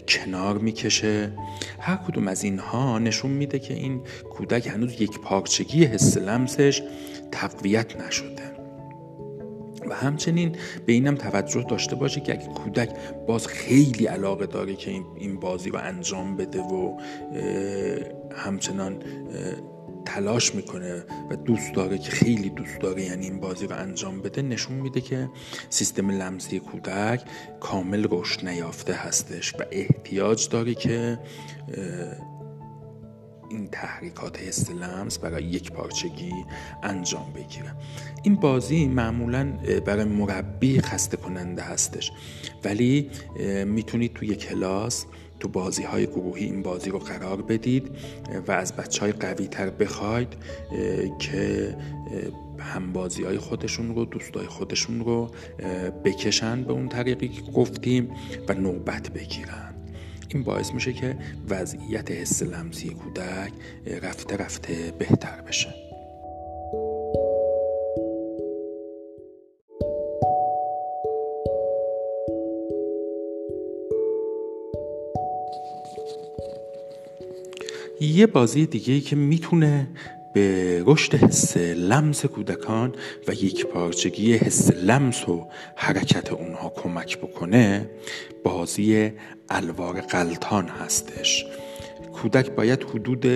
کنار 0.08 0.58
می‌کشه. 0.58 1.32
هر 1.80 1.96
کدوم 1.96 2.28
از 2.28 2.44
اینها 2.44 2.98
نشون 2.98 3.30
میده 3.30 3.58
که 3.58 3.74
این 3.74 4.00
کودک 4.30 4.66
هنوز 4.66 5.00
یک 5.00 5.20
پارچگی 5.20 5.84
حس 5.84 6.16
لمسش 6.16 6.82
تقویت 7.32 7.96
نشده. 8.00 8.56
و 9.90 9.94
همچنین 9.94 10.56
به 10.86 10.92
اینم 10.92 11.14
توجه 11.14 11.62
داشته 11.68 11.96
باشه 11.96 12.20
که 12.20 12.32
اگه 12.32 12.46
کودک 12.46 12.90
باز 13.26 13.46
خیلی 13.46 14.06
علاقه 14.06 14.46
داره 14.46 14.76
که 14.76 14.90
این 15.16 15.40
بازی 15.40 15.70
رو 15.70 15.78
انجام 15.78 16.36
بده 16.36 16.60
و 16.60 17.00
همچنان 18.36 19.02
تلاش 20.06 20.54
می‌کنه 20.54 21.04
و 21.30 21.36
دوست 21.36 21.74
داره 21.74 21.98
که 21.98 22.10
خیلی 22.10 22.50
دوست 22.50 22.78
داره 22.80 23.02
یعنی 23.02 23.24
این 23.24 23.40
بازی 23.40 23.66
رو 23.66 23.76
انجام 23.76 24.22
بده 24.22 24.42
نشون 24.42 24.76
میده 24.76 25.00
که 25.00 25.30
سیستم 25.70 26.10
لمسی 26.10 26.60
کودک 26.60 27.22
کامل 27.60 28.06
رشد 28.10 28.46
نیافته 28.48 28.94
هستش 28.94 29.54
و 29.54 29.64
احتیاج 29.70 30.48
داره 30.48 30.74
که 30.74 31.18
این 33.50 33.68
تحریکات 33.68 34.40
حس 34.40 34.70
لمس 34.70 35.18
برای 35.18 35.44
یک 35.44 35.72
پارچگی 35.72 36.32
انجام 36.82 37.32
بگیره. 37.32 37.72
این 38.22 38.34
بازی 38.34 38.86
معمولا 38.86 39.52
برای 39.84 40.04
مربی 40.04 40.80
خسته 40.80 41.16
کننده 41.16 41.62
هستش. 41.62 42.12
ولی 42.64 43.10
می‌تونید 43.66 44.12
توی 44.14 44.34
کلاس 44.34 45.06
تو 45.40 45.48
بازی 45.48 45.82
های 45.82 46.06
گروهی 46.06 46.44
این 46.44 46.62
بازی 46.62 46.90
رو 46.90 46.98
قرار 46.98 47.42
بدید 47.42 47.90
و 48.46 48.52
از 48.52 48.76
بچه 48.76 49.00
های 49.00 49.12
قوی 49.12 49.46
تر 49.46 49.70
بخواید 49.70 50.28
که 51.18 51.76
هم 52.58 52.92
بازی 52.92 53.24
های 53.24 53.38
خودشون 53.38 53.94
رو 53.94 54.04
دوستای 54.04 54.46
خودشون 54.46 55.00
رو 55.00 55.30
بکشن 56.04 56.62
به 56.62 56.72
اون 56.72 56.88
طریقی 56.88 57.28
که 57.28 57.42
گفتیم 57.42 58.10
و 58.48 58.54
نوبت 58.54 59.10
بگیرن. 59.10 59.75
این 60.28 60.42
باعث 60.42 60.72
میشه 60.72 60.92
که 60.92 61.16
وضعیت 61.48 62.10
حس 62.10 62.42
لمسی 62.42 62.88
کودک 62.88 63.52
رفته 64.02 64.36
رفته 64.36 64.92
بهتر 64.98 65.40
بشه. 65.40 65.74
یه 78.00 78.26
بازی 78.26 78.66
دیگه 78.66 78.94
ای 78.94 79.00
که 79.00 79.16
می‌تونه 79.16 79.88
به 80.36 80.82
رشد 80.86 81.14
حس 81.14 81.56
لمس 81.56 82.26
کودکان 82.26 82.94
و 83.28 83.32
یک 83.32 83.66
پارچگی 83.66 84.36
حس 84.36 84.70
لمس 84.70 85.28
و 85.28 85.46
حرکت 85.76 86.32
اونها 86.32 86.68
کمک 86.68 87.18
بکنه 87.18 87.90
بازی 88.44 89.12
الوار 89.48 90.00
قلتان 90.00 90.68
هستش. 90.68 91.44
کودک 92.22 92.50
باید 92.50 92.82
حدود 92.82 93.26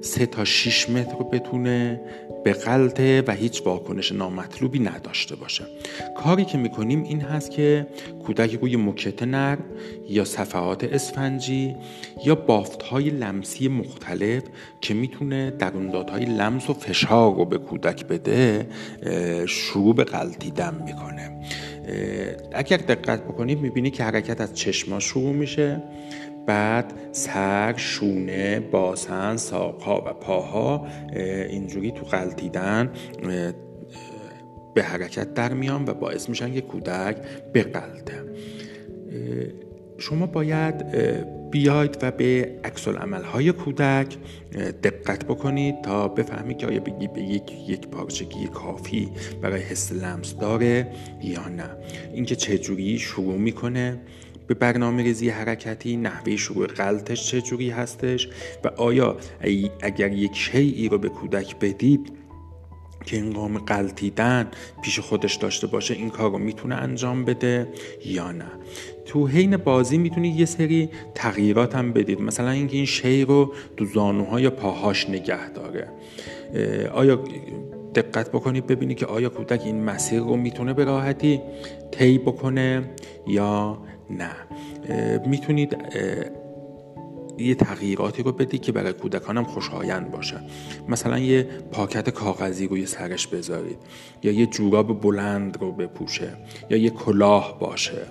3 0.00 0.26
تا 0.26 0.44
6 0.44 0.90
متر 0.90 1.14
بتونه 1.14 2.00
به 2.44 2.52
غلطه 2.52 3.22
و 3.26 3.32
هیچ 3.32 3.62
واکنش 3.64 4.12
نامطلوبی 4.12 4.78
نداشته 4.78 5.36
باشه. 5.36 5.64
کاری 6.16 6.44
که 6.44 6.58
می‌کنیم 6.58 7.02
این 7.02 7.20
هست 7.20 7.50
که 7.50 7.86
کودک 8.26 8.58
روی 8.60 8.76
موکت 8.76 9.22
نرم 9.22 9.64
یا 10.08 10.24
صفحات 10.24 10.84
اسفنجی 10.84 11.76
یا 12.24 12.34
بافت 12.34 12.82
های 12.82 13.10
لمسی 13.10 13.68
مختلف 13.68 14.42
که 14.80 14.94
می‌تونه 14.94 15.50
درندادهای 15.50 16.24
لمس 16.24 16.70
و 16.70 16.74
فشار 16.74 17.36
رو 17.36 17.44
به 17.44 17.58
کودک 17.58 18.06
بده 18.06 18.66
شروع 19.48 19.94
به 19.94 20.04
غلطیدن 20.04 20.82
می‌کنه. 20.86 21.40
اگر 22.52 22.76
دقت 22.76 23.24
بکنید 23.24 23.60
می‌بینید 23.60 23.94
که 23.94 24.04
حرکت 24.04 24.40
از 24.40 24.54
چشما 24.54 25.00
شروع 25.00 25.32
میشه. 25.32 25.82
بعد 26.46 26.92
سر 27.12 27.74
شونه 27.76 28.60
باسن 28.60 29.36
ساقها 29.36 30.04
و 30.06 30.12
پاها 30.12 30.86
اینجوری 31.48 31.90
تو 31.90 32.04
غلطیدن 32.04 32.90
به 34.74 34.82
حرکت 34.82 35.34
در 35.34 35.52
میان 35.52 35.84
و 35.84 35.94
باعث 35.94 36.28
میشن 36.28 36.54
که 36.54 36.60
کودک 36.60 37.16
بقلته 37.54 38.24
شما 39.98 40.26
باید 40.26 40.84
بیاید 41.50 41.98
و 42.02 42.10
به 42.10 42.58
عکس 42.64 42.88
های 43.32 43.52
کودک 43.52 44.16
دقت 44.82 45.24
بکنید 45.24 45.82
تا 45.82 46.08
بفهمید 46.08 46.58
که 46.58 46.66
آیا 46.66 46.80
بگی 46.80 47.08
به 47.08 47.20
یک 47.20 47.52
یک 47.68 47.88
پارچگی 47.88 48.46
کافی 48.46 49.08
برای 49.42 49.60
حس 49.60 49.92
لمس 49.92 50.36
داره 50.36 50.86
یا 51.22 51.48
نه. 51.48 51.70
اینکه 52.12 52.36
چجوری 52.36 52.98
شروع 52.98 53.36
می‌کنه. 53.36 54.00
به 54.46 54.54
برنامه 54.54 55.02
ریزی 55.02 55.28
حرکتی 55.28 55.96
نحوه 55.96 56.36
شروع 56.36 56.66
غلطش 56.66 57.30
چجوری 57.30 57.70
هستش 57.70 58.28
و 58.64 58.68
آیا 58.68 59.16
اگر 59.80 60.12
یک 60.12 60.36
شیعی 60.36 60.88
رو 60.88 60.98
به 60.98 61.08
کودک 61.08 61.58
بدید 61.58 62.12
که 63.04 63.18
انگام 63.18 63.58
قلتیدن 63.58 64.48
پیش 64.82 65.00
خودش 65.00 65.34
داشته 65.34 65.66
باشه 65.66 65.94
این 65.94 66.10
کار 66.10 66.30
رو 66.30 66.38
می‌تونه 66.38 66.74
انجام 66.74 67.24
بده 67.24 67.68
یا 68.04 68.32
نه؟ 68.32 68.50
تو 69.04 69.26
حین 69.26 69.56
بازی 69.56 69.98
می‌تونید 69.98 70.40
یه 70.40 70.46
سری 70.46 70.88
تغییرات 71.14 71.74
هم 71.74 71.92
بدید. 71.92 72.20
مثلا 72.20 72.50
اینکه 72.50 72.76
این 72.76 72.86
شی 72.86 73.24
رو 73.24 73.52
تو 73.76 73.84
زانوها 73.84 74.40
یا 74.40 74.50
پاهاش 74.50 75.10
نگه 75.10 75.50
داره. 75.50 75.88
آیا 76.92 77.24
دقت 77.94 78.28
بکنید 78.28 78.66
ببینید 78.66 78.96
که 78.96 79.06
آیا 79.06 79.28
کودک 79.28 79.62
این 79.64 79.84
مسیر 79.84 80.20
رو 80.20 80.36
می‌تونه 80.36 80.72
به 80.72 80.84
راحتی 80.84 81.40
طی 81.90 82.18
بکنه 82.18 82.90
یا 83.26 83.78
نه. 84.10 84.30
می‌تونید 85.26 85.76
یه 87.38 87.54
تغییراتی 87.54 88.22
رو 88.22 88.32
بدید 88.32 88.62
که 88.62 88.72
برای 88.72 88.92
کودکانم 88.92 89.44
خوشایند 89.44 90.10
باشه. 90.10 90.40
مثلا 90.88 91.18
یه 91.18 91.48
پاکت 91.72 92.10
کاغذی 92.10 92.68
روی 92.68 92.86
سرش 92.86 93.26
بذارید. 93.26 93.78
یا 94.22 94.32
یه 94.32 94.46
جوراب 94.46 95.00
بلند 95.00 95.58
رو 95.60 95.72
بپوشه. 95.72 96.32
یا 96.70 96.76
یه 96.76 96.90
کلاه 96.90 97.58
باشه. 97.60 98.02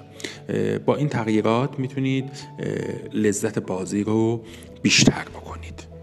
با 0.86 0.96
این 0.96 1.10
تغییرات 1.10 1.80
می‌تونید 1.80 2.30
لذت 3.14 3.60
بازی 3.60 4.04
رو 4.04 4.42
بیشتر 4.82 5.24
بکنید. 5.36 5.95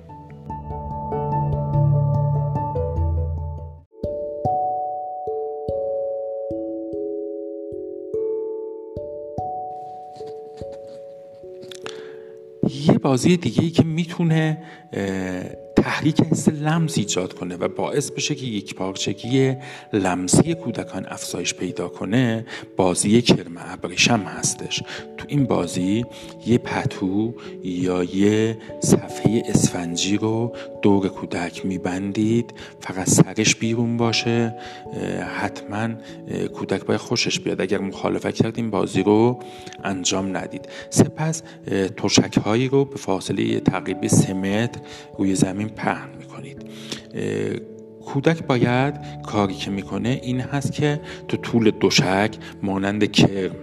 یه 12.87 12.99
بازی 12.99 13.37
دیگه 13.37 13.63
ای 13.63 13.71
که 13.71 13.83
می‌تونه 13.85 14.59
تحریک 15.83 16.21
حس 16.21 16.49
لمس 16.49 16.99
ایجاد 16.99 17.33
کنه 17.33 17.57
و 17.57 17.69
باعث 17.69 18.11
بشه 18.11 18.35
که 18.35 18.47
یک 18.47 18.75
پارچگی 18.75 19.57
لمسی 19.93 20.55
کودکان 20.55 21.07
افزایش 21.09 21.55
پیدا 21.55 21.89
کنه 21.89 22.47
بازی 22.77 23.23
کرم 23.23 23.53
ابریشم 23.57 24.21
هستش. 24.21 24.83
تو 25.17 25.25
این 25.29 25.45
بازی 25.45 26.05
یه 26.47 26.59
پتو 26.59 27.35
یا 27.65 28.05
یه 28.05 28.59
صفحه 28.81 29.43
اسفنجی 29.47 30.17
رو 30.17 30.57
دور 30.83 31.09
کودک 31.09 31.67
میبندید 31.67 32.55
فقط 32.81 33.09
سرش 33.09 33.57
بیرون 33.57 33.97
باشه 33.97 34.55
حتما 35.41 35.89
کودک 36.55 36.85
باید 36.85 37.01
خوشش 37.01 37.41
بیاد. 37.41 37.61
اگر 37.61 37.79
مخالفت 37.79 38.35
کرد 38.35 38.57
این 38.57 38.71
بازی 38.71 39.03
رو 39.03 39.41
انجام 39.85 40.37
ندید. 40.37 40.69
سپس 40.91 41.43
ترشک 41.97 42.39
هایی 42.39 42.69
رو 42.69 42.85
به 42.85 42.97
فاصله 42.97 43.61
تقریبی 43.61 44.09
سه 44.09 44.33
متر 44.33 44.81
روی 45.19 45.35
زمین 45.35 45.69
پهن 45.77 46.09
می‌کنید. 46.19 46.63
کودک 48.05 48.43
باید 48.43 48.95
کاری 49.23 49.55
که 49.55 49.71
می‌کنه 49.71 50.21
این 50.23 50.41
هست 50.41 50.73
که 50.73 51.01
تو 51.29 51.37
طول 51.37 51.71
دوشک 51.71 52.31
مانند 52.63 53.13
کرم 53.13 53.57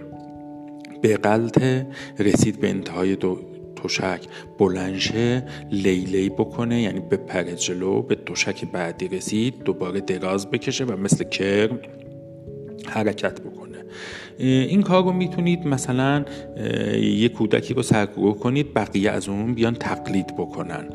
به 1.02 1.16
غلط 1.16 1.62
رسید 2.18 2.60
به 2.60 2.68
انتهای 2.68 3.16
دو 3.16 3.38
تشک 3.76 4.20
بلنشه 4.58 5.42
لیلی 5.70 6.28
بکنه 6.28 6.82
یعنی 6.82 7.00
به 7.00 7.16
پر 7.16 7.42
جلو 7.42 8.02
به 8.02 8.14
تشک 8.14 8.64
بعدی 8.64 9.08
رسید 9.08 9.62
دوباره 9.62 10.00
دراز 10.00 10.50
بکشه 10.50 10.84
و 10.84 10.96
مثل 10.96 11.24
کرم 11.24 11.78
حرکت 12.86 13.40
بکنه. 13.40 13.84
این 14.40 14.82
کار 14.82 15.04
رو 15.04 15.12
می‌تونید 15.12 15.66
مثلا 15.66 16.24
یه 17.00 17.28
کودکی 17.28 17.74
رو 17.74 17.82
سرگروه 17.82 18.38
کنید 18.38 18.74
بقیه 18.74 19.10
از 19.10 19.28
اون 19.28 19.54
بیان 19.54 19.74
تقلید 19.74 20.36
بکنن. 20.36 20.88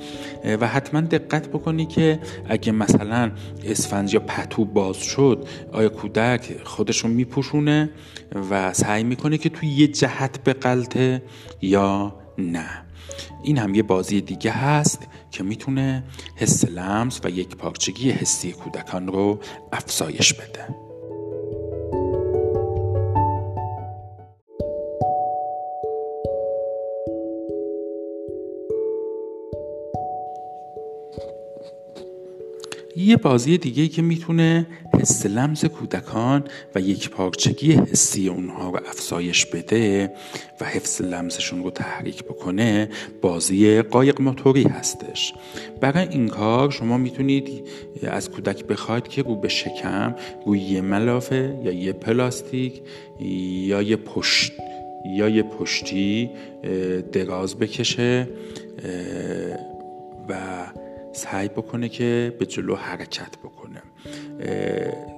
و 0.61 0.67
حتما 0.67 1.01
دقت 1.01 1.47
بکنید 1.47 1.89
که 1.89 2.19
اگه 2.49 2.71
مثلا 2.71 3.31
اسفنج 3.65 4.13
یا 4.13 4.19
پتو 4.19 4.65
باز 4.65 4.97
شد 4.97 5.47
آیا 5.71 5.89
کودک 5.89 6.55
خودش 6.63 6.97
رو 6.97 7.09
میپوشونه 7.09 7.89
و 8.51 8.73
سعی 8.73 9.03
می‌کنه 9.03 9.37
که 9.37 9.49
توی 9.49 9.69
یه 9.69 9.87
جهت 9.87 10.43
به 10.43 10.53
قلطه 10.53 11.23
یا 11.61 12.15
نه. 12.37 12.69
این 13.43 13.57
هم 13.57 13.75
یه 13.75 13.83
بازی 13.83 14.21
دیگه 14.21 14.51
هست 14.51 15.07
که 15.31 15.43
می‌تونه 15.43 16.03
حس 16.35 16.65
لمس 16.65 17.21
و 17.23 17.29
یک 17.29 17.55
پارچگی 17.55 18.11
حسی 18.11 18.51
کودکان 18.51 19.07
رو 19.07 19.39
افزایش 19.73 20.33
بده. 20.33 20.84
یه 33.05 33.17
بازی 33.17 33.57
دیگه 33.57 33.87
که 33.87 34.01
می‌تونه 34.01 34.67
حس 34.99 35.25
لمس 35.25 35.65
کودکان 35.65 36.43
و 36.75 36.79
یک 36.79 37.09
پارچگی 37.09 37.71
حسی 37.71 38.27
اونها 38.27 38.69
رو 38.69 38.79
افزایش 38.87 39.45
بده 39.45 40.11
و 40.61 40.65
حفظ 40.65 41.01
لمسشون 41.01 41.63
رو 41.63 41.71
تحریک 41.71 42.23
بکنه 42.23 42.89
بازی 43.21 43.81
قایق 43.81 44.21
موتوری 44.21 44.63
هستش. 44.63 45.33
برای 45.81 46.07
این 46.07 46.27
کار 46.27 46.71
شما 46.71 46.97
می‌تونید 46.97 47.49
از 48.03 48.29
کودک 48.29 48.65
بخواید 48.65 49.07
که 49.07 49.21
رو 49.21 49.35
به 49.35 49.47
شکم 49.47 50.15
روی 50.45 50.59
یه 50.59 50.81
ملافه 50.81 51.59
یا 51.63 51.71
یه 51.71 51.93
پلاستیک 51.93 52.81
یا 53.19 53.81
یه 53.81 53.95
پشت 53.95 54.53
یا 55.05 55.29
یه 55.29 55.43
پشتی 55.43 56.29
دراز 57.11 57.55
بکشه 57.55 58.27
و 60.29 60.35
سعی 61.15 61.47
بکنه 61.47 61.89
که 61.89 62.35
به 62.39 62.45
جلو 62.45 62.75
حرکت 62.75 63.37
بکنه. 63.37 63.81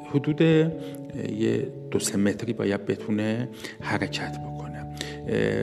حدود 0.09 0.41
یه 0.41 1.67
دو 1.91 1.99
سه 1.99 2.17
متری 2.17 2.53
باید 2.53 2.85
بتونه 2.85 3.49
حرکت 3.81 4.37
بکنه. 4.37 4.57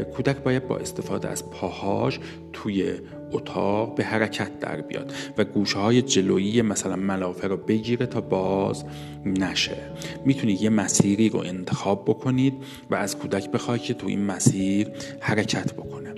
کودک 0.05 0.37
باید 0.37 0.69
با 0.69 0.79
استفاده 0.79 1.29
از 1.29 1.51
پاهاش 1.51 2.21
توی 2.53 2.93
اتاق 3.33 3.95
به 3.95 4.05
حرکت 4.05 4.59
در 4.61 4.81
بیاد 4.81 5.13
و 5.39 5.45
گوشه 5.45 5.79
های 5.79 6.03
جلویی 6.03 6.63
مثلا 6.63 6.97
ملافه 6.97 7.49
رو 7.49 7.57
بگیره 7.57 8.07
تا 8.07 8.21
باز 8.21 8.85
نشه. 9.27 9.77
می‌تونید 10.25 10.63
یه 10.63 10.71
مسیری 10.71 11.29
رو 11.29 11.39
انتخاب 11.39 12.05
بکنید 12.05 12.55
و 12.91 12.95
از 12.95 13.19
کودک 13.19 13.51
بخواید 13.51 13.83
که 13.83 13.95
تو 13.95 14.07
این 14.07 14.25
مسیر 14.25 14.91
حرکت 15.21 15.73
بکنه. 15.73 16.14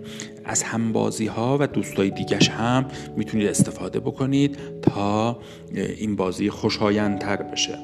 از 0.46 0.62
همبازی 0.62 1.26
ها 1.26 1.56
و 1.60 1.66
دوستای 1.66 2.10
دیگش 2.10 2.50
هم 2.50 2.86
می‌تونید 3.16 3.46
استفاده 3.46 4.00
بکنید 4.00 4.58
تا 4.82 5.38
این 5.74 6.16
بازی 6.16 6.50
خوشایندتر 6.50 7.36
بشه. 7.36 7.78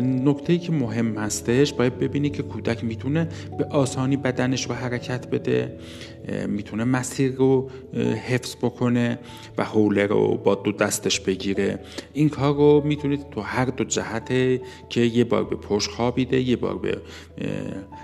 نکته 0.00 0.52
ای 0.52 0.58
که 0.58 0.72
مهم 0.72 1.18
هستش 1.18 1.72
باید 1.72 1.98
ببینی 1.98 2.30
که 2.30 2.42
کودک 2.42 2.84
می‌تونه 2.84 3.28
به 3.58 3.64
آسانی 3.64 4.16
بدنش 4.16 4.66
رو 4.66 4.74
حرکت 4.74 5.28
بده. 5.28 5.78
می‌تونه 6.48 6.84
مسیر 6.84 7.32
رو 7.32 7.70
حفظ 8.28 8.56
بکنه 8.56 9.18
و 9.58 9.64
حوله 9.64 10.06
رو 10.06 10.36
با 10.44 10.54
دو 10.54 10.72
دستش 10.72 11.20
بگیره. 11.20 11.78
این 12.12 12.28
کار 12.28 12.54
رو 12.54 12.82
می‌تونید 12.84 13.30
تو 13.30 13.40
هر 13.40 13.64
دو 13.64 13.84
جهت 13.84 14.28
که 14.88 15.00
یه 15.00 15.24
بار 15.24 15.44
به 15.44 15.56
پشت 15.56 15.90
خوابیده 15.90 16.40
یه 16.40 16.56
بار 16.56 16.78
به 16.78 16.98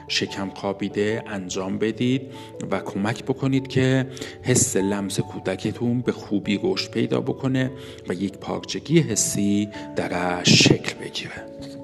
شکم 0.09 0.51
خوابیده 0.51 1.23
انجام 1.27 1.79
بدید 1.79 2.23
و 2.71 2.81
کمک 2.81 3.25
بکنید 3.25 3.69
که 3.69 4.07
حس 4.43 4.77
لمس 4.77 5.21
کودکتون 5.21 6.01
به 6.01 6.13
خوبی 6.13 6.61
رشد 6.63 6.91
پیدا 6.91 7.21
بکنه 7.21 7.71
و 8.09 8.15
یک 8.15 8.33
پارچگی 8.33 9.01
حسی 9.01 9.69
درش 9.97 10.69
شکل 10.69 10.95
بگیره. 11.05 11.76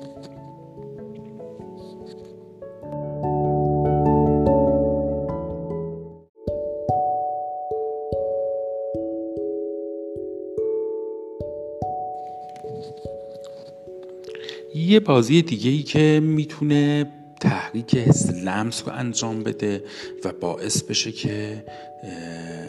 یه 14.93 15.01
بازی 15.01 15.43
دیگه 15.43 15.71
ای 15.71 15.83
که 15.83 16.21
می‌تونه 16.23 17.13
تحریک 17.41 17.97
حس 17.97 18.31
لمس 18.31 18.83
رو 18.87 18.93
انجام 18.93 19.43
بده 19.43 19.85
و 20.25 20.33
باعث 20.33 20.83
بشه 20.83 21.13
که 21.13 21.65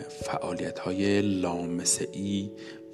فعالیت 0.10 0.80
های 0.80 1.22
لامسه 1.22 2.08
ای 2.12 2.50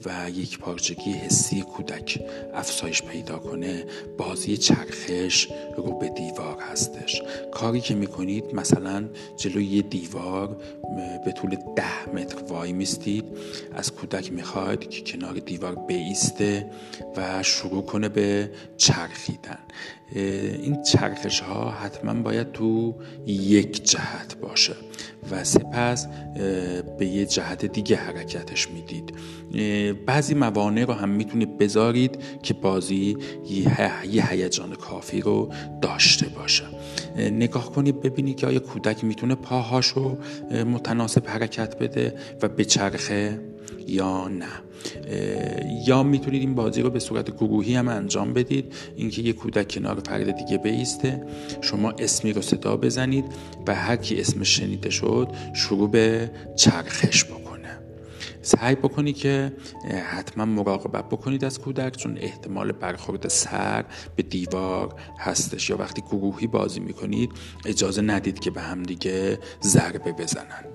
و 0.06 0.30
یک 0.30 0.60
پارچگی 0.60 1.12
حسی 1.12 1.62
کودک 1.62 2.20
افزایش 2.54 3.02
پیدا 3.04 3.40
کنه. 3.40 3.86
بازی 4.18 4.58
چرخش 4.58 5.48
رو 5.78 6.00
به 6.00 6.10
دیوار 6.10 6.58
هستش. 6.60 7.22
کاری 7.52 7.82
که 7.82 7.96
می‌کنید 7.96 8.56
مثلا 8.56 9.10
جلوی 9.38 9.66
یه 9.66 9.82
دیوار 9.82 10.58
به 11.26 11.32
طول 11.32 11.58
ده 11.76 12.10
متر 12.14 12.44
وای 12.44 12.74
میستید. 12.74 13.26
از 13.74 13.92
کودک 13.92 14.34
می‌خواید 14.34 14.90
که 14.90 15.02
کنار 15.02 15.34
دیوار 15.34 15.76
بیسته 15.76 16.72
و 17.18 17.44
شروع 17.44 17.84
کنه 17.84 18.10
به 18.10 18.52
چرخیدن. 18.78 19.60
این 20.16 20.84
چرخش 20.84 21.40
ها 21.40 21.70
حتما 21.70 22.14
باید 22.14 22.52
تو 22.52 22.96
یک 23.28 23.84
جهت 23.92 24.36
باشه. 24.42 24.76
و 25.32 25.44
سپس 25.44 26.08
به 27.00 27.06
یه 27.06 27.26
جهت 27.26 27.66
دیگه 27.66 27.96
حرکتش 27.96 28.70
می‌دید. 28.70 29.14
بعضی 30.06 30.34
موانع 30.34 30.86
رو 30.86 30.94
هم 30.94 31.10
می‌تونید 31.10 31.58
بذارید 31.58 32.20
که 32.44 32.54
بازی 32.54 33.18
یه 34.12 34.30
هیجان 34.30 34.76
کافی 34.76 35.22
رو 35.22 35.50
داشته 35.82 36.30
باشه. 36.30 36.64
نگاه 37.18 37.72
کنید 37.72 38.02
ببینید 38.02 38.38
که 38.38 38.48
آیا 38.48 38.60
کودک 38.60 39.04
می‌تونه 39.04 39.36
پاهاشو 39.36 40.18
متناسب 40.52 41.28
حرکت 41.28 41.78
بده 41.78 42.14
و 42.42 42.48
به 42.48 42.66
چرخه 42.66 43.40
یا 43.88 44.28
نه. 44.28 44.46
یا 45.88 46.04
می‌تونید 46.04 46.42
این 46.42 46.56
بازی 46.56 46.82
رو 46.82 46.90
به 46.90 47.00
صورت 47.00 47.38
گروهی 47.38 47.76
هم 47.76 47.88
انجام 47.88 48.34
بدید. 48.34 48.74
اینکه 48.96 49.22
یه 49.22 49.34
کودک 49.34 49.72
کنار 49.72 50.00
فرد 50.00 50.32
دیگه 50.32 50.58
بیسته. 50.58 51.24
شما 51.62 51.92
اسمی 51.92 52.34
رو 52.34 52.42
صدا 52.42 52.78
بزنید 52.78 53.26
و 53.68 53.76
هر 53.76 53.96
کی 53.96 54.22
اسمش 54.22 54.58
شنیده 54.58 54.90
شد 54.90 55.28
شروع 55.54 55.90
به 55.92 56.32
چرخش 56.56 57.26
بکنه. 57.26 57.80
سعی 58.42 58.76
بکنید 58.76 59.18
که 59.18 59.54
حتما 60.04 60.46
مراقبت 60.46 61.06
بکنید 61.06 61.46
از 61.46 61.60
کودک 61.60 61.98
چون 61.98 62.18
احتمال 62.18 62.72
برخورد 62.72 63.28
سر 63.28 63.86
به 64.16 64.24
دیوار 64.24 64.96
هستش. 65.20 65.70
یا 65.70 65.78
وقتی 65.78 66.02
گروهی 66.02 66.48
بازی 66.48 66.80
می‌کنید 66.80 67.32
اجازه 67.66 68.02
ندید 68.02 68.40
که 68.40 68.52
به 68.52 68.62
همدیگه 68.62 69.40
ضربه 69.64 70.12
بزنن. 70.12 70.66